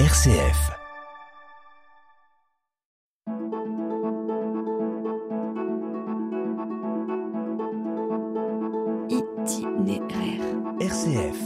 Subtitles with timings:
[0.00, 0.72] RCF.
[9.08, 10.42] Itinéraire.
[10.80, 11.36] RCF.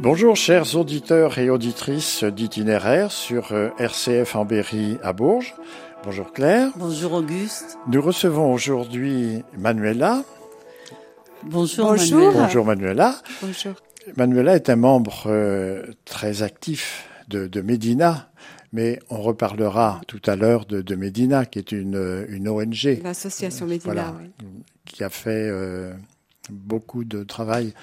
[0.00, 5.54] Bonjour chers auditeurs et auditrices d'itinéraire sur euh, RCF en Berry à Bourges.
[6.02, 6.70] Bonjour Claire.
[6.74, 7.78] Bonjour Auguste.
[7.86, 10.24] Nous recevons aujourd'hui Manuela.
[11.44, 12.18] Bonjour, Bonjour.
[12.18, 12.42] Manuela.
[12.42, 13.22] Bonjour Manuela.
[13.42, 13.72] Bonjour.
[14.16, 18.30] Manuela est un membre euh, très actif de, de Medina,
[18.72, 23.00] mais on reparlera tout à l'heure de, de Medina, qui est une, euh, une ONG
[23.02, 24.46] L'association Médina, voilà, oui.
[24.84, 25.92] qui a fait euh,
[26.50, 27.74] beaucoup de travail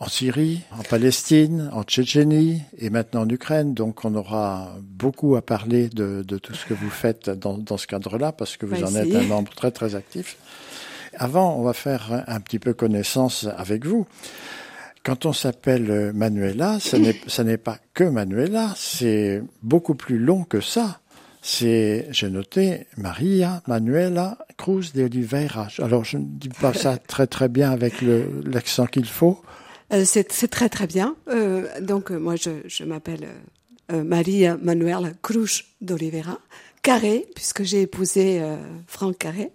[0.00, 3.74] en Syrie, en Palestine, en Tchétchénie et maintenant en Ukraine.
[3.74, 7.76] Donc on aura beaucoup à parler de, de tout ce que vous faites dans, dans
[7.76, 10.36] ce cadre-là, parce que vous va en êtes un membre très très actif.
[11.18, 14.06] Avant, on va faire un, petit peu connaissance avec vous.
[15.04, 20.44] Quand on s'appelle Manuela, ce n'est ça n'est pas que Manuela, c'est beaucoup plus long
[20.44, 21.00] que ça.
[21.40, 25.68] C'est, j'ai noté, Maria Manuela Cruz de Oliveira.
[25.78, 29.40] Alors, je ne dis pas ça très très bien avec l'accent qu'il faut.
[29.92, 31.16] Euh, c'est très très bien.
[31.28, 33.26] Euh, donc euh, moi je, je m'appelle
[33.90, 36.38] euh, Maria Manuela Cruz d'Oliveira,
[36.82, 38.42] Carré, puisque j'ai épousé
[38.86, 39.50] Franck Carré.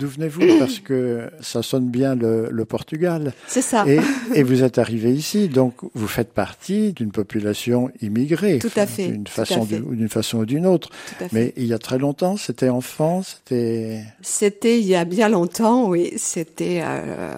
[0.00, 3.34] D'où venez-vous Parce que ça sonne bien le, le Portugal.
[3.46, 3.84] C'est ça.
[3.86, 4.00] Et,
[4.34, 8.58] et vous êtes arrivé ici, donc vous faites partie d'une population immigrée.
[8.58, 10.88] Tout à fait, D'une façon, d'une ou d'une autre.
[10.88, 11.34] Tout à fait.
[11.34, 14.02] Mais il y a très longtemps, c'était enfant, c'était...
[14.22, 16.12] C'était il y a bien longtemps, oui.
[16.16, 17.34] C'était euh,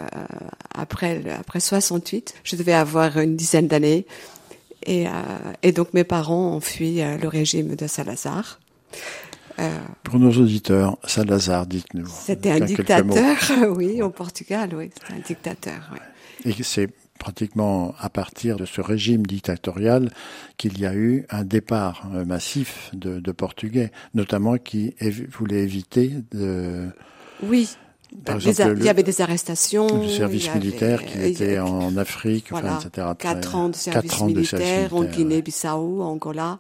[0.74, 2.34] après après 68.
[2.44, 4.06] Je devais avoir une dizaine d'années.
[4.84, 5.10] Et, euh,
[5.62, 8.60] et donc mes parents ont fui euh, le régime de Salazar.
[9.62, 12.06] Euh, Pour nos auditeurs, Salazar, dites-nous.
[12.08, 13.36] C'était un dictateur,
[13.77, 14.91] oui, au Portugal, oui.
[14.94, 15.98] C'était un dictateur, oui.
[16.44, 20.10] Et c'est pratiquement à partir de ce régime dictatorial
[20.56, 25.62] qu'il y a eu un départ euh, massif de, de Portugais, notamment qui évi- voulaient
[25.62, 26.89] éviter de,
[27.44, 27.68] Oui.
[28.27, 29.86] Par exemple, a- le- il y avait des arrestations.
[30.00, 33.06] du service avait- militaire qui était en Afrique, voilà, enfin, etc.
[33.18, 36.58] Quatre ans de service quatre ans de militaire service en Guinée-Bissau, Angola,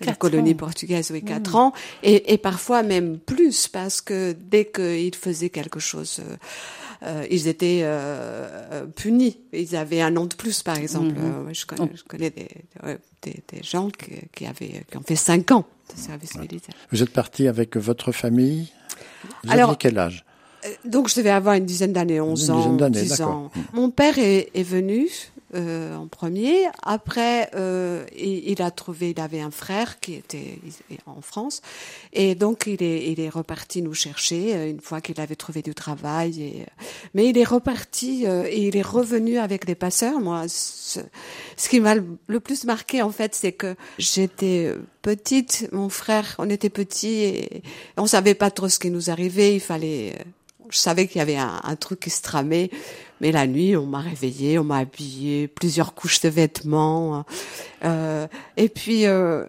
[0.00, 0.56] la colonie ans.
[0.56, 1.72] portugaise, oui, quatre ans,
[2.02, 6.36] et, et parfois même plus, parce que dès qu'ils faisaient quelque chose, euh,
[7.02, 9.38] euh, ils étaient euh, euh, punis.
[9.52, 11.18] Ils avaient un an de plus, par exemple.
[11.18, 11.48] Mhm.
[11.48, 12.48] Euh, je connais, je connais des,
[13.22, 16.74] des, des gens qui, qui avaient, qui ont fait cinq ans de service militaire.
[16.90, 18.72] Vous êtes parti avec votre famille?
[19.44, 20.24] Vous Alors, aviez quel âge?
[20.86, 23.28] Donc je devais avoir une dizaine d'années, 11 Une ans, d'années, 10 d'accord.
[23.28, 23.50] ans.
[23.74, 25.08] Mon père est, est venu
[25.54, 26.66] euh, en premier.
[26.82, 30.58] Après, euh, il, il a trouvé, il avait un frère qui était
[31.06, 31.62] en France,
[32.12, 35.62] et donc il est, il est reparti nous chercher euh, une fois qu'il avait trouvé
[35.62, 36.42] du travail.
[36.42, 40.20] Et, euh, mais il est reparti euh, et il est revenu avec des passeurs.
[40.20, 41.00] Moi, ce,
[41.56, 46.34] ce qui m'a le plus marqué en fait, c'est que j'étais euh, petite, mon frère,
[46.38, 47.62] on était petits et
[47.96, 49.54] on savait pas trop ce qui nous arrivait.
[49.54, 50.14] Il fallait
[50.74, 52.68] je savais qu'il y avait un, un truc qui se tramait,
[53.20, 57.24] mais la nuit, on m'a réveillée, on m'a habillée, plusieurs couches de vêtements.
[57.84, 58.26] Euh,
[58.56, 59.46] et puis, euh,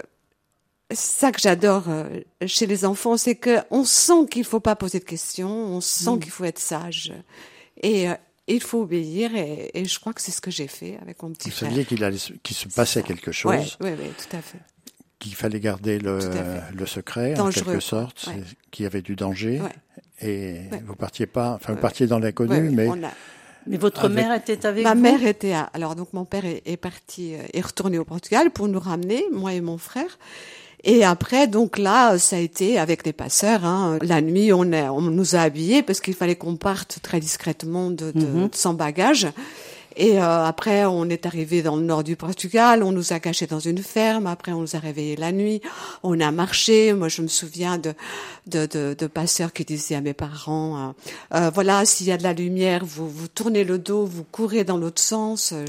[0.94, 5.00] ça que j'adore euh, chez les enfants, c'est que on sent qu'il faut pas poser
[5.00, 7.12] de questions, on sent qu'il faut être sage,
[7.81, 8.13] et euh,
[8.47, 9.36] il faut obéir.
[9.36, 11.69] Et, et je crois que c'est ce que j'ai fait avec mon petit Vous frère.
[11.69, 12.34] saviez qu'il allait se-
[12.75, 14.59] passait quelque chose, Ouais, ouais, ouais, tout à fait.
[15.30, 16.19] Qu'il fallait garder le,
[16.74, 18.41] le secret, Dangereux, en quelque sorte, ouais.
[18.72, 19.62] qu'il y avait du danger.
[19.62, 19.69] Ouais.
[20.22, 20.81] Et Ouais.
[20.86, 22.96] vous partiez pas, enfin, vous partiez dans l'inconnu, mais a-
[23.68, 26.46] Mais votre Avec- mère était avec Ma vous mère était à, alors donc mon père
[26.46, 30.19] est, est parti euh, est retourné au Portugal pour nous ramener moi et mon frère.
[30.84, 33.97] Et après donc là ça a été avec des passeurs hein.
[34.03, 37.90] La nuit on a, on nous a habillés parce qu'il fallait qu'on parte très discrètement
[37.90, 38.50] de, de, Mhm.
[38.50, 39.28] de sans bagages.
[39.97, 43.47] Et euh, après, on est arrivé dans le nord du Portugal, on nous a cachés
[43.47, 45.61] dans une ferme, après on nous a réveillés la nuit,
[46.03, 46.94] on a marché.
[46.94, 47.94] Moi, je me souviens de,
[48.47, 50.94] de, de, de passeurs qui disaient à mes parents,
[51.33, 54.25] euh, euh, voilà, s'il y a de la lumière, vous, vous tournez le dos, vous
[54.30, 55.53] courez dans l'autre sens.
[55.53, 55.65] Euh,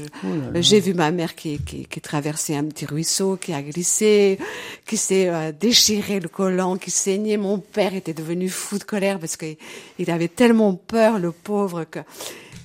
[0.55, 4.39] J'ai vu ma mère qui, qui, qui traversait un petit ruisseau, qui a glissé,
[4.85, 7.37] qui s'est euh, déchiré le collant, qui saignait.
[7.37, 9.55] Mon père était devenu fou de colère parce qu'il
[9.99, 11.99] il avait tellement peur, le pauvre, que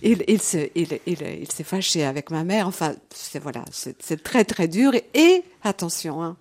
[0.03, 2.67] il, il se, il, il, il s'est fâché avec ma mère.
[2.69, 4.93] Enfin, c'est voilà, c'est très très dur.
[5.15, 6.37] Et, attention, hein,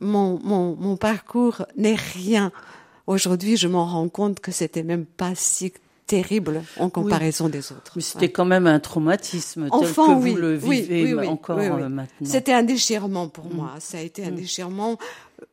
[0.00, 2.50] mon, mon, mon parcours n'est rien.
[3.06, 5.72] Aujourd'hui, je m'en rends compte que c'était même pas si
[6.06, 7.92] terrible en comparaison des autres.
[7.96, 11.26] Mais c'était quand même un traumatisme Enfant, tel que oui, vous le vivez oui, oui,
[11.26, 11.82] encore oui, oui.
[11.82, 12.28] euh, maintenant.
[12.28, 13.54] C'était un déchirement pour Mm.
[13.54, 13.70] moi.
[13.78, 14.98] Ça a été un déchirement.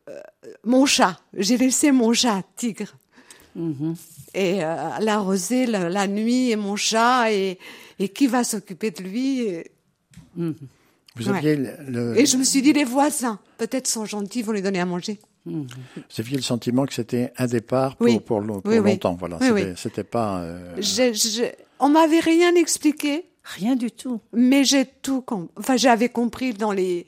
[0.08, 0.20] Euh,
[0.64, 2.92] mon chat, j'ai laissé mon chat tigre
[3.54, 3.94] Mhm.
[4.34, 7.58] et euh, l'arroser la, la nuit et mon chat et,
[7.98, 9.70] et qui va s'occuper de lui et,
[10.36, 10.54] Mhm.
[11.16, 11.36] Vous Ouais.
[11.36, 14.62] aviez le, le- et je me suis dit les voisins peut-être sont gentils vont lui
[14.62, 15.66] donner à manger vous
[16.18, 18.18] aviez le sentiment que c'était un départ pour, Oui.
[18.20, 18.92] pour, lo- pour Oui, oui.
[18.92, 19.14] longtemps.
[19.18, 20.38] Voilà, Oui, c'était, pas.
[20.40, 24.20] euh, Je- je- on m'avait rien expliqué Rien du tout.
[24.32, 27.06] mais j'ai tout com- enfin j'avais compris dans les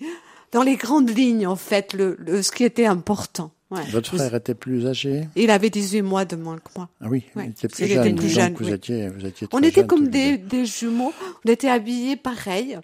[0.53, 3.85] dans les grandes lignes en fait le, le ce qui était important ouais.
[3.91, 7.25] Votre frère était plus âgé il avait 18 mois de moins que moi Ah oui,
[7.37, 7.45] Ouais.
[7.47, 7.99] il était plus Il jeune.
[8.07, 8.73] était plus donc jeune, vous oui.
[8.73, 11.13] étiez, vous étiez On était comme des, des jumeaux.
[11.45, 12.79] On était habillés pareil.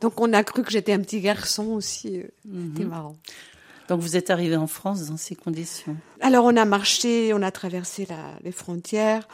[0.00, 2.18] Donc on a cru que j'étais un petit garçon aussi.
[2.20, 2.24] euh,
[2.74, 3.16] C'était marrant.
[3.88, 5.96] Donc vous êtes arrivé en France dans ces conditions.
[6.20, 9.26] Alors on a marché, on a traversé la- les frontières.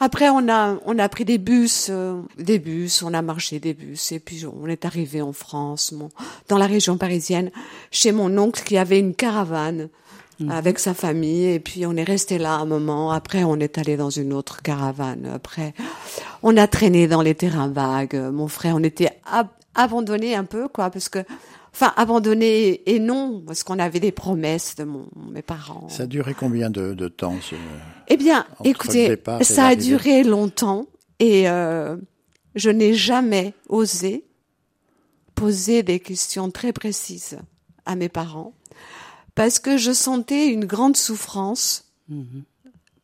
[0.00, 3.74] Après on a on a pris des bus, euh, des bus, on a marché des
[3.74, 6.10] bus et puis on est arrivé en France, mon-
[6.48, 7.50] dans la région parisienne,
[7.92, 9.88] chez mon oncle qui avait une caravane
[10.48, 13.12] avec sa famille et puis on est resté là un moment.
[13.12, 15.26] Après on est allé dans une autre caravane.
[15.32, 15.74] Après
[16.42, 18.16] on a traîné dans les terrains vagues.
[18.32, 21.20] Mon frère, on était ab- abandonnés un peu quoi parce que
[21.72, 25.88] enfin abandonnés et non parce qu'on avait des promesses de mon mes parents.
[25.88, 27.54] Ça a duré combien de, de temps ce...
[28.08, 30.86] Eh bien, écoutez, ça a duré longtemps
[31.20, 31.96] et euh,
[32.54, 34.24] je n'ai jamais osé
[35.34, 37.38] poser des questions très précises
[37.86, 38.52] à mes parents
[39.34, 41.84] parce que je sentais une grande souffrance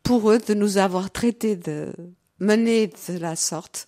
[0.02, 1.92] pour eux de nous avoir traités de
[2.38, 3.86] menés de la sorte.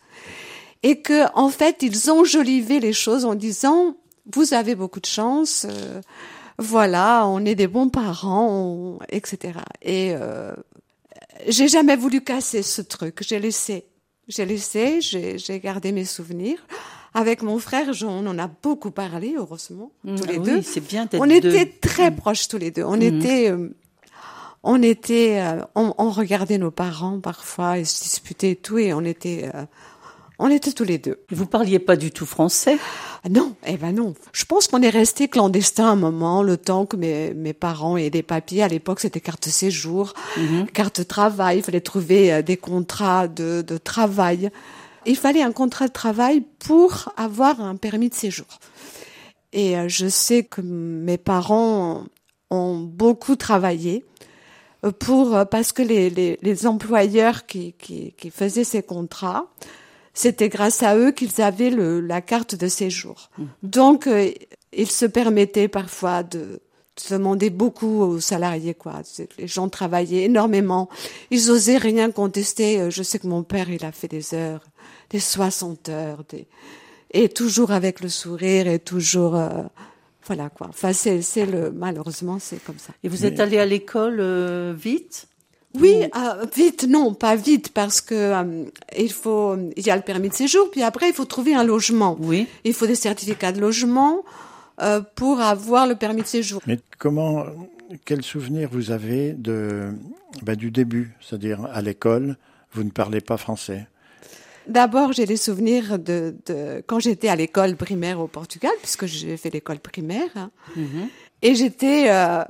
[0.83, 3.97] Et que en fait ils enjolivaient les choses en disant
[4.33, 6.01] vous avez beaucoup de chance euh,
[6.59, 10.53] voilà on est des bons parents on- etc et euh,
[11.49, 13.19] j'ai jamais voulu casser ce truc.
[13.27, 13.87] J'ai laissé
[14.29, 16.65] j'ai laissé j'ai j'ai gardé mes souvenirs
[17.15, 20.81] avec mon frère on en a beaucoup parlé heureusement tous les Ah deux Oui, c'est
[20.87, 21.37] bien d'être on deux.
[21.37, 22.85] était très proches tous les deux.
[22.85, 23.69] On était, euh,
[24.63, 28.95] on était, euh, on, on regardait nos parents parfois et se disputait et tout, et
[28.95, 29.65] on était, euh,
[30.39, 31.19] on était tous les deux.
[31.31, 32.79] Vous parliez pas du tout français?
[33.25, 34.15] Ah Non, eh ben non.
[34.33, 38.11] Je pense qu'on est resté clandestin un moment, le temps que mes, mes parents aient
[38.11, 38.63] des papiers.
[38.63, 40.15] À l'époque, c'était carte séjour,
[40.73, 41.59] carte travail.
[41.59, 44.51] Il fallait trouver des contrats de, de travail.
[45.05, 48.47] Il fallait un contrat de travail pour avoir un permis de séjour.
[49.53, 52.05] Et euh, je sais que mes parents
[52.51, 54.05] ont beaucoup travaillé
[54.85, 59.47] euh, pour euh, parce que les, les, les employeurs qui, qui, qui faisaient ces contrats,
[60.15, 63.31] c'était grâce à eux qu'ils avaient le, la carte de séjour.
[63.63, 64.31] Donc, euh,
[64.73, 69.03] ils se permettaient parfois de, de demander beaucoup aux salariés, quoi.
[69.39, 70.89] Les gens travaillaient énormément.
[71.31, 72.91] Ils osaient rien contester.
[72.91, 74.65] Je sais que mon père, il a fait des heures,
[75.13, 76.47] des 60 heures, des,
[77.13, 79.63] et toujours avec le sourire et toujours, euh,
[80.27, 80.69] voilà, quoi.
[80.71, 82.93] Enfin, c'est, le, malheureusement, c'est comme ça.
[83.05, 85.29] Et vous êtes allé à l'école euh, vite?
[85.81, 88.65] Oui, euh, vite, non, pas vite, parce que euh,
[88.99, 91.65] il faut, il y a le permis de séjour, puis après il faut trouver un
[91.65, 92.17] logement.
[92.21, 92.47] Oui.
[92.65, 94.23] Il faut des certificats de logement
[94.83, 96.61] euh, pour avoir le permis de séjour.
[96.67, 97.47] Mais comment,
[98.05, 99.93] quel souvenir vous avez de,
[100.43, 102.37] ben, du début, c'est-à-dire à l'école,
[102.73, 103.87] vous ne parlez pas français
[104.67, 109.37] D'abord, j'ai des souvenirs de, de quand j'étais à l'école primaire au Portugal, puisque j'ai
[109.37, 110.51] fait l'école primaire, hein.
[111.43, 112.43] et j'étais euh,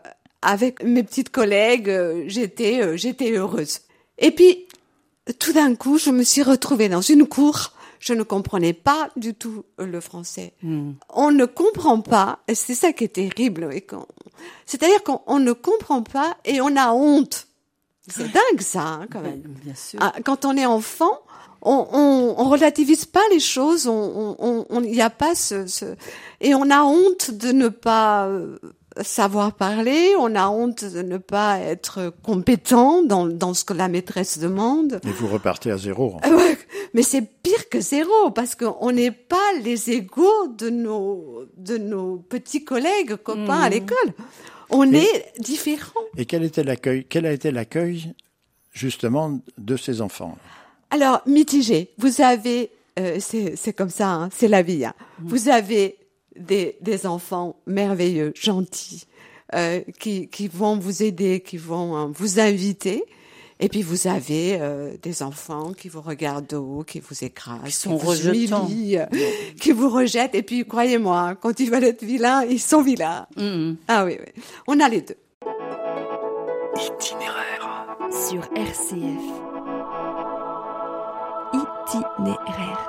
[0.43, 3.81] avec mes petites collègues, euh, j'étais, euh, j'étais heureuse.
[4.19, 4.67] Et puis,
[5.39, 7.73] tout d'un coup, je me suis retrouvée dans une cour.
[7.99, 10.55] Je ne comprenais pas du tout le français.
[11.09, 13.71] On ne comprend pas, et c'est ça qui est terrible.
[14.67, 17.47] C'est-à-dire qu'on on ne comprend pas et on a honte.
[18.09, 19.43] C'est dingue ça, hein, quand même.
[19.65, 20.01] Bien sûr.
[20.03, 21.21] Ah, quand on est enfant,
[21.63, 25.67] on, on, on relativise pas les choses, on, on, on, il y a pas ce,
[25.67, 25.85] ce,
[26.41, 28.59] et on a honte de ne pas euh,
[29.03, 33.89] savoir parler, on a honte de ne pas être compétent dans, dans ce que la
[33.89, 35.01] maîtresse demande.
[35.07, 36.17] Et vous repartez à zéro.
[36.23, 36.59] Ah ouais,
[36.95, 42.17] Mais c'est pire que zéro parce qu'on n'est pas les égaux de nos de nos
[42.19, 44.13] petits collègues copains à l'école.
[44.69, 45.93] On Et- est différents.
[46.17, 48.13] Et quel était l'accueil Quel a été l'accueil
[48.73, 50.37] justement de ces enfants
[50.93, 51.91] Alors, mitigé.
[51.99, 54.85] Vous avez, euh, c'est c'est comme ça, hein, c'est la vie.
[54.85, 54.93] hein.
[55.21, 55.97] Vous avez
[56.37, 59.07] des, des enfants merveilleux, gentils,
[59.55, 63.05] euh, qui, qui vont vous aider, qui vont hein, vous inviter.
[63.61, 67.61] Et puis vous avez euh, des enfants qui vous regardent de haut, qui vous écrasent,
[67.65, 68.67] qui, sont vous rejetants.
[68.69, 69.07] humilient, euh,
[69.61, 70.35] qui vous rejettent.
[70.35, 73.27] Et puis croyez-moi, quand ils veulent être vilains, ils sont vilains.
[73.37, 73.77] Mhm.
[73.89, 74.43] Ah oui, oui.
[74.67, 75.17] On a les deux.
[76.77, 77.87] Itinéraire.
[78.29, 79.52] sur RCF.
[81.95, 82.89] Itinéraire.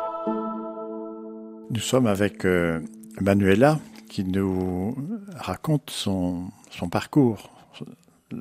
[1.72, 2.80] Nous sommes avec euh,
[3.20, 3.80] Manuela
[4.10, 4.96] qui nous
[5.36, 7.50] raconte son, son parcours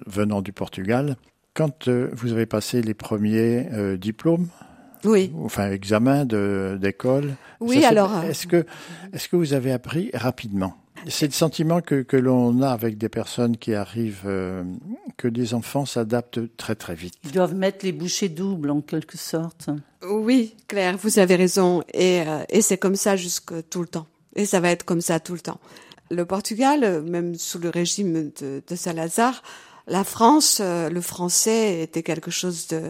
[0.07, 1.16] venant du Portugal.
[1.54, 4.47] quand euh, vous avez passé les premiers euh, diplômes,
[5.04, 5.33] Oui.
[5.42, 8.64] enfin examens d'école, Oui, alors, Est-ce que,
[9.12, 10.75] est-ce que vous avez appris rapidement?
[11.09, 14.64] C'est le sentiment que, que l'on a avec des personnes qui arrivent, euh,
[15.16, 17.14] que des enfants s'adaptent très très vite.
[17.25, 19.71] Ils doivent mettre les bouchées doubles en quelque sorte.
[20.09, 21.82] Oui, Claire, vous avez raison.
[21.92, 24.06] Et, euh, et c'est comme ça jusque tout le temps.
[24.37, 25.61] Et ça va être comme ça tout le temps.
[26.11, 29.42] Le Portugal, même sous le régime de, de Salazar,
[29.87, 32.82] la France, euh, le français était quelque chose de,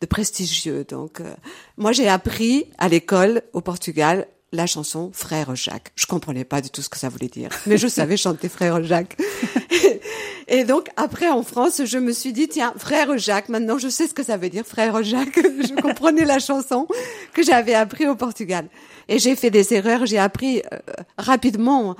[0.00, 0.84] de prestigieux.
[0.84, 1.32] Donc, euh,
[1.76, 5.92] moi, j'ai appris à l'école au Portugal la chanson Frère Jacques.
[5.94, 8.82] Je comprenais pas du tout ce que ça voulait dire, mais je savais chanter Frère
[8.82, 9.16] Jacques.
[10.48, 14.08] Et donc après en France, je me suis dit tiens, frère Jacques, maintenant je sais
[14.08, 15.38] ce que ça veut dire frère Jacques.
[15.40, 16.88] Je comprenais la chanson
[17.32, 18.66] que j'avais appris au Portugal.
[19.08, 20.78] Et j'ai fait des erreurs, j'ai appris euh,
[21.18, 21.94] rapidement.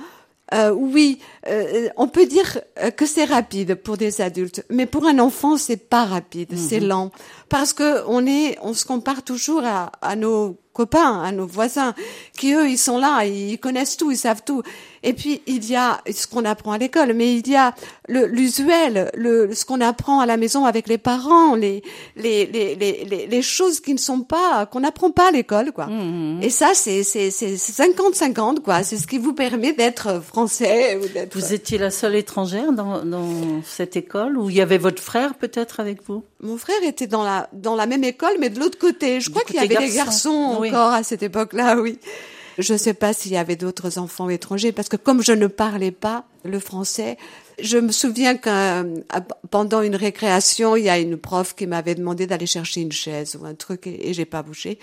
[0.53, 5.05] Euh, oui, euh, on peut dire euh, que c'est rapide pour des adultes, mais pour
[5.05, 7.11] un enfant c'est pas rapide, c'est lent
[7.51, 11.93] parce que on est, on se compare toujours à, à nos copains, à nos voisins,
[12.37, 14.63] qui eux ils sont là, ils connaissent tout, ils savent tout.
[15.03, 17.73] Et puis il y a ce qu'on apprend à l'école, mais il y a
[18.07, 21.83] l'usuel, le ce qu'on apprend à la maison avec les parents, les
[22.15, 25.87] les les les les, choses qui ne sont pas qu'on n'apprend pas à l'école quoi.
[26.41, 30.97] Et ça c'est c'est c'est 50 50 quoi, c'est ce qui vous permet d'être français
[30.97, 35.01] ou Vous étiez la seule étrangère dans, dans cette école ou il y avait votre
[35.01, 36.23] frère peut-être avec vous?
[36.41, 39.21] Mon frère était dans la dans la même école, mais de l'autre côté.
[39.21, 39.95] Je crois qu'il y avait des garçon.
[39.95, 40.69] garçons Oui.
[40.69, 41.97] encore à cette époque-là, oui.
[42.57, 45.47] Je ne sais pas s'il y avait d'autres enfants étrangers, parce que comme je ne
[45.47, 47.17] parlais pas le français,
[47.61, 49.01] je me souviens que
[49.49, 53.37] pendant une récréation, il y a une prof qui m'avait demandé d'aller chercher une chaise
[53.41, 54.79] ou un truc, et, et j'ai pas bougé.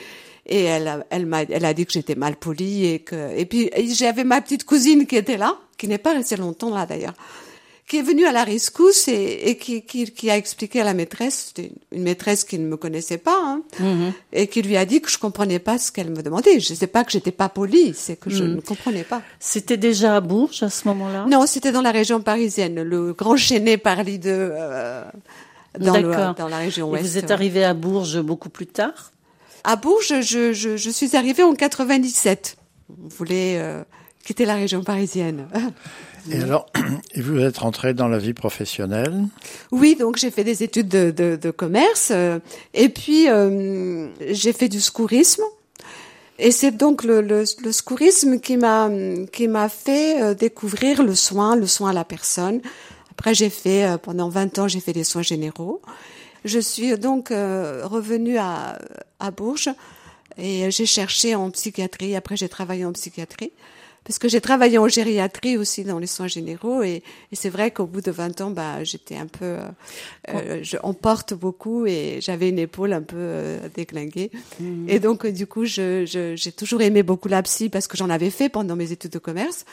[0.46, 3.44] Et elle, a- elle m'a, elle a dit que j'étais mal polie et que, et
[3.44, 7.14] puis j'avais ma petite cousine qui était là, qui n'est pas restée longtemps là d'ailleurs
[7.88, 10.92] qui est venue à la rescousse et, et qui, qui, qui a expliqué à la
[10.92, 11.54] maîtresse,
[11.90, 13.62] une maîtresse qui ne me connaissait pas, hein,
[14.32, 16.60] et qui lui a dit que je comprenais pas ce qu'elle me demandait.
[16.60, 19.22] Je sais pas que j'étais pas polie, c'est que je ne comprenais pas.
[19.40, 21.24] C'était déjà à Bourges à ce moment-là?
[21.30, 25.02] Non, c'était dans la région parisienne, le grand Chénet Parly de euh,
[25.78, 27.04] dans, le, dans la région Et ouest.
[27.04, 27.32] vous êtes ouais.
[27.32, 29.12] arrivé à Bourges beaucoup plus tard?
[29.64, 32.58] À Bourges, je, je, je suis arrivée en 97.
[32.90, 33.82] On voulait euh,
[34.24, 35.48] quitter la région parisienne.
[36.30, 36.66] Et alors,
[37.14, 39.24] et vous êtes rentré dans la vie professionnelle.
[39.70, 42.38] Oui, donc j'ai fait des études de, de, de commerce euh,
[42.74, 45.42] et puis euh, j'ai fait du secourisme.
[46.40, 48.88] Et c'est donc le, le, qui m'a
[49.32, 52.60] qui m'a fait euh, découvrir le soin, le soin à la personne.
[53.10, 55.82] Après, j'ai fait pendant 20 ans, j'ai fait des soins généraux.
[56.44, 58.78] Je suis donc revenue à
[59.18, 59.70] à Bourges
[60.36, 62.14] et j'ai cherché en psychiatrie.
[62.14, 63.50] Après, j'ai travaillé en psychiatrie
[64.08, 67.70] parce que j'ai travaillé en gériatrie aussi dans les soins généraux et, et c'est vrai
[67.70, 69.68] qu'au bout de 20 ans, bah, j'étais un peu, euh,
[70.30, 74.30] euh, je, on porte beaucoup et j'avais une épaule un peu euh, déglinguée.
[74.88, 77.96] Et donc, euh, du coup, je, je- j'ai toujours aimé beaucoup la psy parce que
[77.98, 79.66] j'en avais fait pendant mes études de commerce.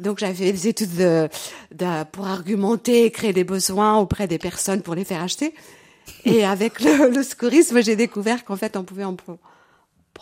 [0.00, 1.28] Donc, j'avais des études de,
[1.74, 5.54] de- pour argumenter et créer des besoins auprès des personnes pour les faire acheter.
[6.24, 9.38] Et avec le, le secourisme, j'ai découvert qu'en fait, on pouvait emplo-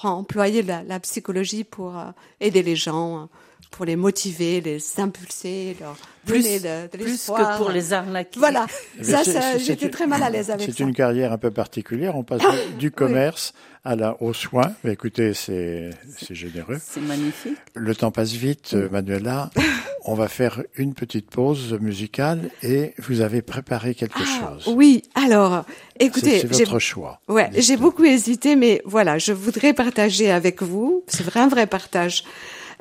[0.03, 2.05] employer la, la psychologie pour euh,
[2.41, 3.27] aider les gens, euh,
[3.71, 5.97] pour les motiver, les impulser, leur
[6.27, 8.39] Plus, donner de, de plus que pour les arnaquer.
[8.39, 8.67] Voilà,
[8.99, 10.85] Mais ça, c'est- ça, c'est- j'étais c'est- très mal à l'aise avec C'est ça.
[10.85, 12.17] une carrière un peu particulière.
[12.17, 13.53] On passe du- du commerce
[13.85, 14.73] à la, aux soins.
[14.83, 16.79] Mais écoutez, c'est c'est généreux.
[16.83, 17.57] C'est magnifique.
[17.75, 19.51] Le temps passe vite, Manuela.
[20.09, 24.73] On va faire une petite pause musicale et vous avez préparé quelque Ah, chose.
[24.75, 25.65] oui, alors,
[26.01, 27.21] C'est écoutez, c'est votre choix.
[27.27, 31.03] Ouais, j'ai beaucoup hésité, mais voilà, je voudrais partager avec vous.
[31.09, 32.23] C'est vrai, un vrai partage.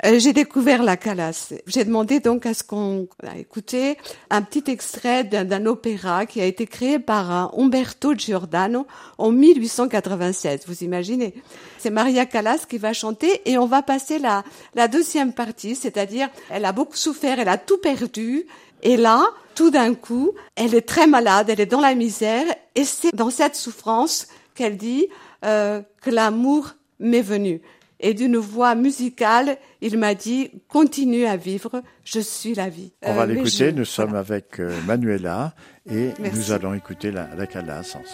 [0.04, 1.52] Euh, j'ai découvert la Calas.
[1.66, 3.96] J'ai demandé donc à ce qu'on a écouté
[4.30, 8.86] un petit extrait d'un opéra qui a été créé par Umberto Giordano
[9.18, 10.60] en 1896.
[10.66, 11.34] Vous imaginez
[11.78, 16.28] C'est Maria Callas qui va chanter et on va passer la, la deuxième partie, c'est-à-dire
[16.50, 18.46] elle a beaucoup souffert, elle a tout perdu.
[18.82, 19.24] Et là,
[19.54, 23.30] tout d'un coup, elle est très malade, elle est dans la misère, et c'est dans
[23.30, 25.06] cette souffrance qu'elle dit
[25.44, 27.62] euh, que l'amour m'est venu.
[28.00, 32.92] Et d'une voix musicale, il m'a dit continue à vivre, je suis la vie.
[33.02, 33.50] On va Euh, l'écouter.
[33.50, 34.20] je- Nous sommes voilà.
[34.20, 35.54] avec euh, Manuela
[35.90, 36.38] et Merci.
[36.38, 38.06] nous allons écouter la, la Calas ensemble.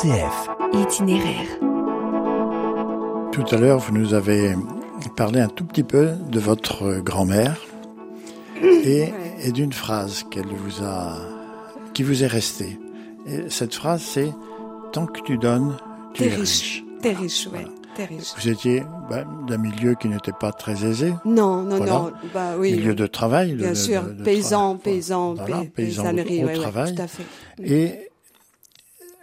[0.00, 0.50] RCF.
[0.74, 1.58] Itinéraire.
[3.32, 4.54] Tout à l'heure, vous nous avez
[5.16, 7.56] parlé un tout petit peu de votre grand-mère
[8.62, 9.08] et,
[9.42, 11.16] et d'une phrase qu'elle vous a,
[11.94, 12.78] qui vous est restée.
[13.26, 14.30] Et cette phrase, c'est
[14.92, 15.76] Tant que tu donnes,
[16.12, 16.40] tu T'es es riche.
[16.40, 16.84] riche.
[17.00, 17.48] T'es riche.
[17.48, 17.68] Voilà.
[17.96, 18.34] T'es riche.
[18.38, 21.92] Vous étiez ben, d'un milieu qui n'était pas très aisé, Non, non, Voilà.
[21.92, 22.12] non.
[22.34, 22.72] Bah oui.
[22.72, 23.52] milieu de travail.
[23.52, 26.52] de- Bien de- sûr, de- de paysan, tra- paysan, voilà, pay- paysan paysannerie, au ouais,
[26.52, 26.94] ouais, travail.
[26.94, 27.24] tout à fait.
[27.64, 28.10] Et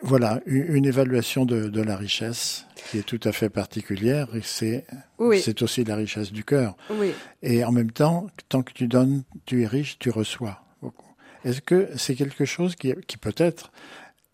[0.03, 4.27] voilà, une, évaluation de, de la richesse qui est tout à fait particulière.
[4.35, 4.85] Et c'est
[5.17, 5.41] Oui.
[5.41, 6.75] c'est aussi la richesse du cœur.
[6.91, 7.13] Oui.
[7.41, 11.11] Et en même temps, tant que tu donnes, tu es riche, tu reçois beaucoup.
[11.45, 13.71] Est-ce que c'est quelque chose qui, qui peut-être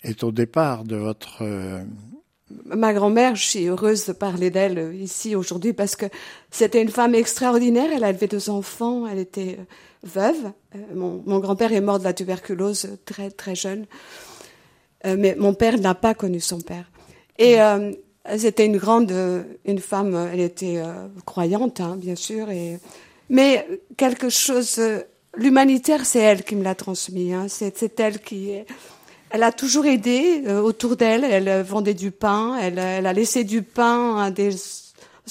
[0.04, 1.44] est au départ de votre...
[1.44, 1.84] euh,
[2.66, 6.08] Ma grand-mère, je suis heureuse de parler d'elle euh, ici aujourd'hui parce que
[6.50, 7.92] c'était une femme extraordinaire.
[7.96, 9.06] Elle a élevé deux enfants.
[9.06, 9.64] Elle était euh,
[10.04, 10.52] veuve.
[10.96, 13.86] Mon, mon grand-père est mort de la tuberculose très très jeune.
[15.06, 16.86] Euh, mais mon père n'a pas connu son père.
[17.38, 17.92] Et euh,
[18.38, 20.14] c'était une grande, euh, une femme.
[20.14, 22.50] euh, Elle était euh, croyante, hein, bien sûr.
[22.50, 22.80] Et
[23.30, 24.82] mais quelque chose,
[25.36, 27.34] l'humanitaire, c'est elle qui me l'a transmis.
[27.34, 27.46] Hein.
[27.48, 28.66] C'est c'est elle qui est.
[29.30, 31.24] Elle a toujours aidé euh, autour d'elle.
[31.24, 32.58] Elle vendait du pain.
[32.62, 34.56] Elle, elle a laissé du pain à des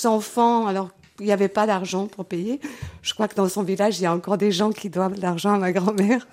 [0.04, 2.60] enfants alors il n'y avait pas d'argent pour payer.
[3.02, 5.20] Je crois que dans son village, il y a encore des gens qui doivent de
[5.20, 6.28] l'argent à ma grand-mère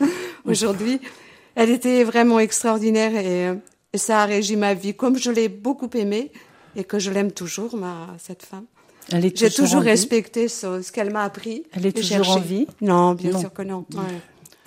[0.46, 1.02] aujourd'hui.
[1.56, 3.56] Elle était vraiment extraordinaire et, euh,
[3.94, 4.94] et ça a régi ma vie.
[4.94, 6.32] Comme je l'ai beaucoup aimée
[6.76, 8.66] et que je l'aime toujours, ma, cette femme.
[9.12, 11.64] Elle est J'ai toujours, toujours en respecté ce, ce qu'elle m'a appris.
[11.74, 12.40] Elle est toujours en cherché.
[12.48, 12.68] vie?
[12.82, 13.40] Non, bien Non.
[13.40, 13.86] sûr que non.
[13.94, 14.02] Ouais.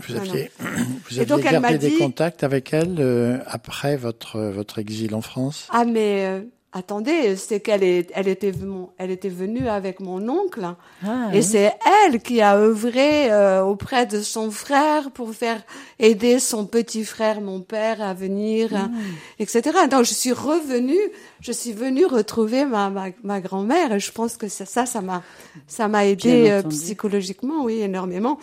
[0.07, 4.39] Vous Non, aviez, vous donc, aviez gardé des dit- contacts avec elle euh, après votre,
[4.41, 5.67] votre exil en France?
[5.71, 6.41] Ah mais euh,
[6.73, 8.53] attendez, c'est qu'elle est, elle était,
[8.99, 11.43] elle était venue avec mon oncle Ah, et oui.
[11.43, 11.73] c'est
[12.05, 15.63] elle qui a œuvré euh, auprès de son frère pour faire
[15.99, 18.91] aider son petit frère, mon père, à venir, hein,
[19.39, 19.63] etc.
[19.91, 21.01] Donc je suis revenue,
[21.41, 25.01] je suis venue retrouver ma, ma, ma grand-mère et je pense que ça, ça, ça
[25.01, 25.23] m'a,
[25.67, 28.39] ça m'a aidé euh, psychologiquement, oui, énormément.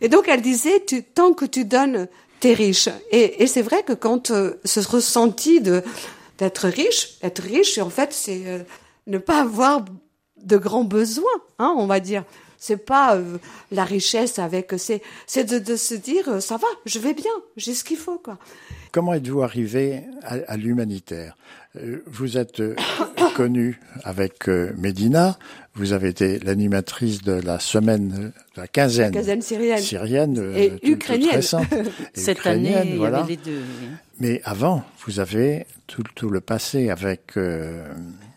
[0.00, 2.08] Et donc elle disait, tu, tant que tu donnes,
[2.40, 2.88] t'es riche.
[3.10, 5.82] Et, et c'est vrai que quand euh, ce ressenti de
[6.38, 8.58] d'être riche, être riche, en fait, c'est euh,
[9.06, 9.84] ne pas avoir
[10.42, 11.24] de grands besoins,
[11.58, 12.24] hein, on va dire.
[12.58, 13.36] C'est pas euh,
[13.70, 17.30] la richesse avec, c'est c'est de, de se dire, euh, ça va, je vais bien,
[17.56, 18.38] j'ai ce qu'il faut, quoi.
[18.92, 21.36] Comment êtes-vous arrivé à, à l'humanitaire?
[21.76, 22.74] Euh, Vous êtes euh,
[23.36, 25.38] connu avec euh, Médina,
[25.74, 29.78] vous avez été l'animatrice de la semaine, de la quinzaine, Quinzaine syrienne.
[29.78, 31.40] syrienne Et ukrainienne.
[32.14, 33.18] et Cette année, ukrainienne, il y voilà.
[33.18, 33.60] avait les deux.
[34.18, 37.86] Mais avant, vous avez tout, tout le passé avec euh,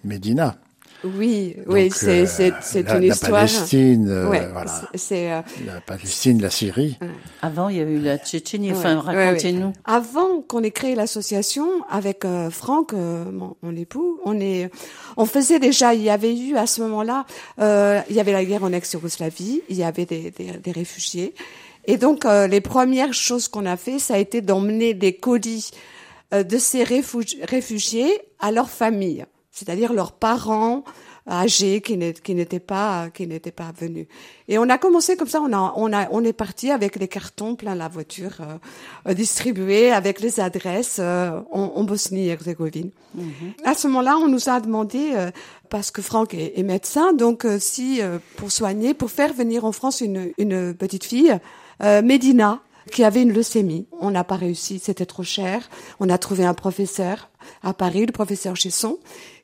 [0.04, 0.58] Médina.
[1.06, 3.32] Oui, oui, c'est euh, c'est c'est la, une la histoire.
[3.32, 4.82] Palestine, euh, ouais, voilà,
[5.14, 6.98] euh, la Palestine, la Syrie.
[7.42, 8.72] Avant, il y a eu la Tchétchénie.
[8.74, 9.28] Ouais, Enfin, ouais, ouais.
[9.28, 9.72] racontez-nous.
[9.86, 14.70] Avant qu'on ait créé l'association avec euh, Franck, euh, mon, mon époux, on est,
[15.16, 15.94] on faisait déjà.
[15.94, 17.26] Il y avait eu à ce moment-là,
[17.62, 21.34] euh, il y avait la guerre en ex-Yougoslavie, il y avait des, des, des réfugiés,
[21.92, 25.72] et donc euh, les premières choses qu'on a fait, ça a été d'emmener des colis
[26.34, 30.84] euh, de ces réfugi- réfugiés à leurs familles, c'est-à-dire leurs parents
[31.46, 34.08] âgés qui n'étaient pas qui n'étaient pas venus.
[34.48, 35.40] Et on a commencé comme ça.
[35.48, 39.92] On a on a on est parti avec les cartons plein la voiture euh, distribués
[39.92, 42.90] avec les adresses euh, en, en Bosnie-Herzégovine.
[43.64, 45.30] À ce moment-là, on nous a demandé euh,
[45.70, 49.66] parce que Franck est, est médecin, donc euh, si euh, pour soigner, pour faire venir
[49.66, 51.34] en France une une petite fille,
[51.84, 52.62] euh, Médina
[52.92, 53.88] qui avait une leucémie.
[54.00, 55.70] On n'a pas réussi, c'était trop cher.
[56.00, 57.30] On a trouvé un professeur
[57.64, 58.98] à Paris, le professeur Chesson,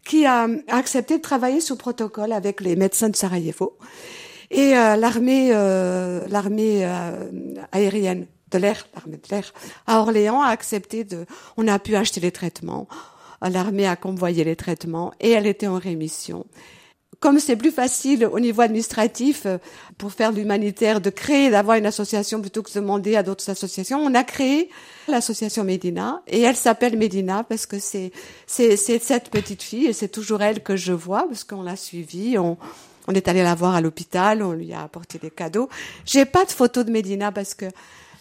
[0.03, 3.77] qui a accepté de travailler sous protocole avec les médecins de Sarajevo.
[4.51, 7.29] Et euh, l'armée, euh, l'armée euh,
[7.71, 9.53] aérienne de l'air, l'armée de l'air
[9.87, 11.25] à Orléans a accepté de.
[11.57, 12.87] On a pu acheter les traitements.
[13.41, 16.45] L'armée a convoyé les traitements et elle était en rémission.
[17.25, 19.57] Comme c'est plus facile au niveau administratif euh,
[19.97, 23.97] pour faire l'humanitaire de créer, d'avoir une association plutôt que de demander à d'autres associations,
[23.99, 24.69] on a créé
[25.07, 28.11] l'association Médina et elle s'appelle Médina parce que c'est
[28.45, 31.75] c'est c'est cette petite fille et c'est toujours elle que je vois parce qu'on l'a
[31.75, 32.57] suivie, on
[33.07, 35.67] on est allé la voir à l'hôpital, on lui a apporté des cadeaux.
[36.05, 37.65] J'ai pas de photo de Médina parce que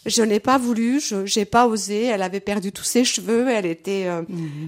[0.07, 2.05] je n'ai pas voulu, je j'ai pas osé.
[2.05, 4.05] Elle avait perdu tous ses cheveux, elle était.
[4.07, 4.23] euh,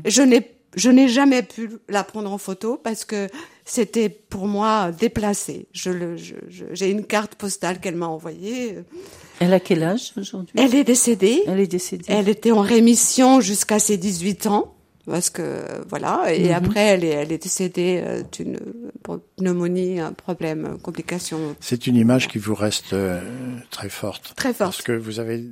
[0.05, 0.43] Je n'ai
[0.77, 3.29] je n'ai jamais pu la prendre en photo parce que
[3.65, 5.67] c'était pour moi déplacé.
[5.73, 8.77] Je le je- je- j'ai une carte postale qu'elle m'a envoyée.
[9.41, 10.55] Elle a quel âge aujourd'hui?
[10.59, 11.43] Elle est décédée.
[11.47, 12.05] Elle est décédée.
[12.09, 14.73] Elle était en rémission jusqu'à ses 18 ans.
[15.09, 18.59] Parce que voilà et après elle est elle est décédée euh, d'une
[19.37, 23.21] pneumonie un problème complication C'est une image qui vous reste euh,
[23.71, 24.33] très forte.
[24.37, 24.71] Très forte.
[24.73, 25.45] Parce que vous avez.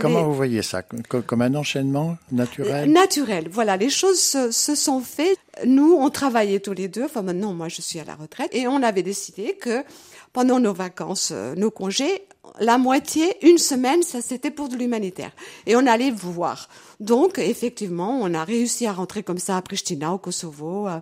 [0.00, 0.82] Comment vous voyez ça?
[0.82, 2.90] Comme, comme un enchaînement naturel?
[2.90, 3.48] Naturel.
[3.50, 5.38] Voilà, les choses se, se sont faites.
[5.64, 7.04] Nous, on travaillait tous les deux.
[7.04, 8.50] Enfin, maintenant, moi, je suis à la retraite.
[8.52, 9.84] Et on avait décidé que
[10.32, 12.26] pendant nos vacances, euh, nos congés,
[12.60, 15.30] la moitié, une semaine, ça c'était pour de l'humanitaire.
[15.66, 16.68] Et on allait voir.
[17.00, 20.88] Donc, effectivement, on a réussi à rentrer comme ça à Pristina, au Kosovo.
[20.88, 20.98] Euh,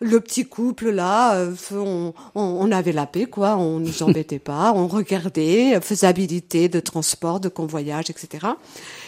[0.00, 1.54] Le petit couple, là, euh,
[2.34, 3.56] on, avait la paix, quoi.
[3.56, 4.72] On nous embêtait pas.
[4.74, 8.46] On regardait, faisabilité de transport, de convoyage, etc.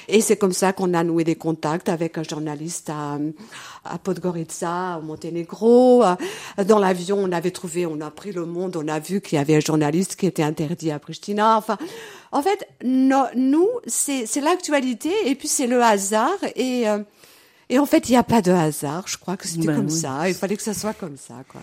[0.08, 3.18] Et c'est comme ça qu'on a noué des contacts avec un journaliste à,
[3.84, 6.02] à Podgorica, au Monténégro.
[6.66, 9.40] Dans l'avion, on avait trouvé, on a pris le monde, on a vu qu'il y
[9.40, 11.56] avait un journaliste qui était interdit à Pristina.
[11.58, 11.76] Enfin,
[12.32, 16.38] en fait, no- nous, c'est l'actualité et puis c'est le hasard.
[16.56, 16.98] Et, euh,
[17.68, 19.04] et en fait, il n'y a pas de hasard.
[19.06, 19.92] Je crois que c'était Ben comme oui.
[19.92, 20.26] ça.
[20.28, 21.60] Il fallait que ça soit comme ça, quoi.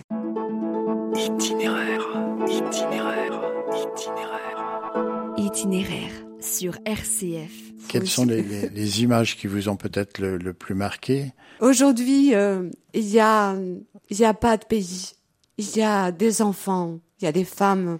[1.16, 2.06] Itinéraire,
[2.46, 3.40] itinéraire,
[3.72, 5.32] itinéraire.
[5.38, 6.12] Itinéraire
[6.46, 7.50] sur RCF.
[7.88, 12.34] Quelles sont les, les- les images qui vous ont peut-être le, le plus marqué Aujourd'hui,
[12.34, 13.54] euh, il y a,
[14.10, 15.12] y a pas de pays.
[15.58, 17.98] Il y a des enfants, il y a des femmes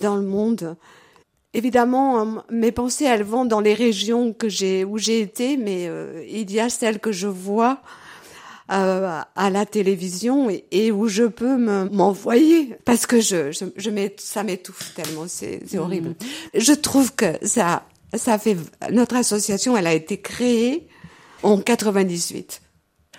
[0.00, 0.76] dans le monde.
[1.54, 5.86] Évidemment, euh, mes pensées, elles vont dans les régions que j'ai, où j'ai été, mais
[5.88, 7.82] euh, il y a celles que je vois
[8.70, 13.64] euh, à la télévision et, et où je peux me- m'envoyer parce que je, je,
[13.76, 16.14] je ça m'étouffe tellement, c'est c'est horrible.
[16.54, 18.56] Je trouve que ça, ça fait
[18.92, 20.86] notre association, elle a été créée
[21.42, 22.62] en 98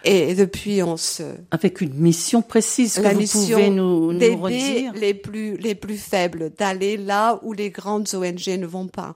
[0.05, 4.37] et depuis on se Avec une mission précise que la vous mission pouvez nous, nous
[4.37, 4.93] redire.
[4.93, 9.15] les plus les plus faibles, d'aller là où les grandes ONG ne vont pas.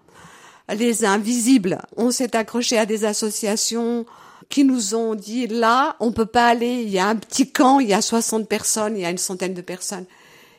[0.78, 1.78] Les invisibles.
[1.96, 4.06] On s'est accroché à des associations
[4.50, 6.82] qui nous ont dit là, on peut pas aller.
[6.84, 9.18] Il y a un petit camp, il y a 60 personnes, il y a une
[9.18, 10.06] centaine de personnes.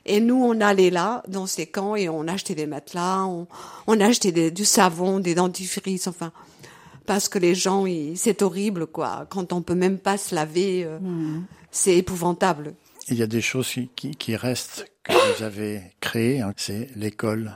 [0.07, 3.47] Et nous, on allait là, dans ces camps, et on achetait des matelas, on,
[3.87, 6.33] on achetait des- du savon, des dentifrices, enfin,
[7.07, 9.27] parce que les gens, ils- c'est horrible, quoi.
[9.29, 10.99] Quand on peut même pas se laver, euh,
[11.71, 12.75] c'est épouvantable.
[13.11, 16.41] Il y a des choses qui, qui, qui restent que vous avez créées.
[16.41, 16.53] hein.
[16.57, 17.53] C'est l'école,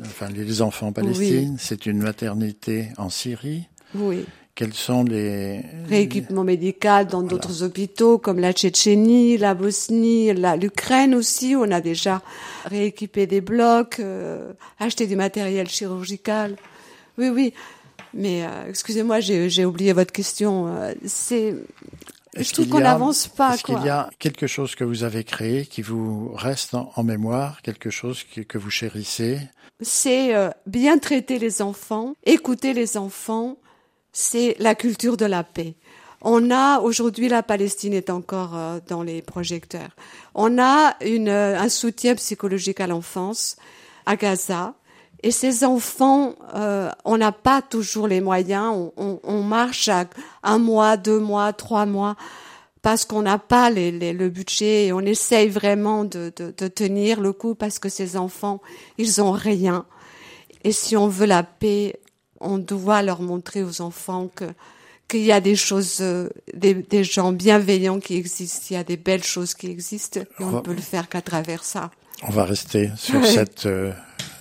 [0.00, 1.56] enfin les enfants en Palestine.
[1.58, 3.68] C'est une maternité en Syrie.
[3.94, 4.24] Oui.
[4.54, 11.56] Quels sont les Rééquipement médical dans d'autres hôpitaux comme la Tchétchénie, la Bosnie, l'Ukraine aussi.
[11.56, 12.22] On a déjà
[12.64, 16.54] rééquipé des blocs, euh, acheté du matériel chirurgical.
[17.18, 17.52] Oui, oui.
[18.12, 20.68] Mais euh, excusez-moi, j'ai oublié votre question.
[20.68, 21.56] Euh, C'est,
[22.34, 23.54] je Est-ce trouve qu'il qu'on y a- n'avance pas.
[23.54, 27.02] Est-ce qu'il y a quelque chose que vous avez créé qui vous reste en, en
[27.02, 29.40] mémoire, quelque chose que, que vous chérissez?
[29.80, 33.56] C'est euh, bien traiter les enfants, écouter les enfants,
[34.14, 35.74] c'est la culture de la paix.
[36.22, 39.90] On a aujourd'hui la Palestine est encore euh, dans les projecteurs.
[40.34, 43.56] On a une, euh, un soutien psychologique à l'enfance
[44.06, 44.72] à Gaza.
[45.22, 48.72] Et ces enfants, euh, on n'a pas toujours les moyens.
[48.74, 50.06] On, on- on marche à
[50.42, 52.16] un mois, deux mois, trois mois
[52.82, 56.68] parce qu'on n'a pas les, les- le budget et on essaye vraiment de, de, de
[56.68, 58.60] tenir le coup parce que ces enfants,
[58.98, 59.86] ils ont rien.
[60.64, 61.96] Et si on veut la paix,
[62.44, 64.44] on doit leur montrer aux enfants que
[65.06, 68.84] qu'il y a des choses, euh, des, des gens bienveillants qui existent, il y a
[68.84, 71.90] des belles choses qui existent, et on ne peut le faire qu'à travers ça.
[72.22, 73.92] On va rester sur cette euh,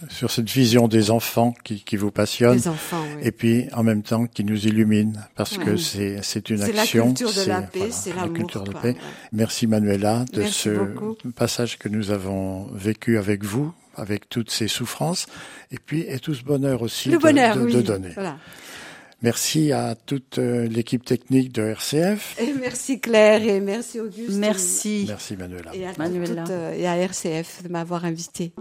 [0.10, 2.56] sur cette vision des enfants qui, qui vous passionne.
[2.56, 3.24] Les enfants, oui.
[3.28, 6.84] Et puis en même temps qui nous illumine parce que c'est c'est une C'est la
[6.84, 7.08] action.
[7.14, 8.96] culture de la paix, voilà, c'est la culture de la paix.
[9.34, 11.16] Merci Manuela de Merci ce beaucoup.
[11.36, 15.28] passage que nous avons vécu avec vous, avec toutes ces souffrances
[15.72, 17.74] et puis et tout ce bonheur aussi Le de, bonheur, de- oui.
[17.74, 18.10] de donner.
[18.14, 18.38] Voilà.
[19.22, 22.36] Merci à toute euh, l'équipe technique de RCF.
[22.42, 24.32] Et merci Claire et merci Auguste.
[24.38, 25.06] Merci.
[25.08, 25.72] Merci Manuela.
[25.74, 26.42] Et à, Manuela.
[26.44, 28.52] toute, euh, et à RCF de m'avoir invité.